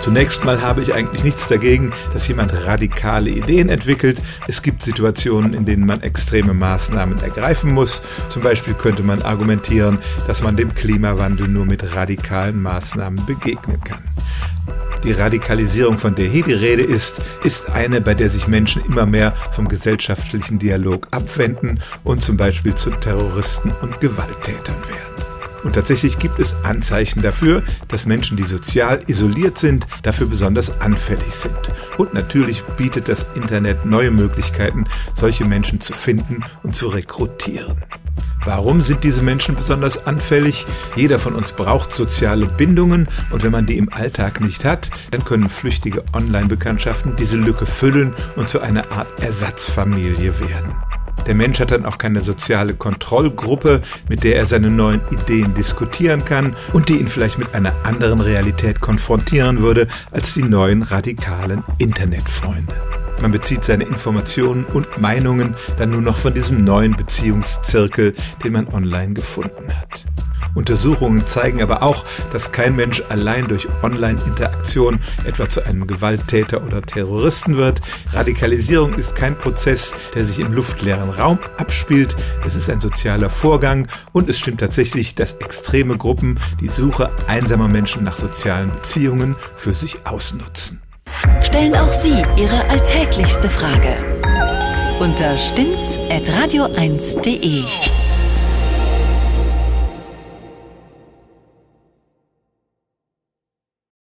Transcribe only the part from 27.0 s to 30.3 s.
dafür, dass Menschen, die sozial isoliert sind, dafür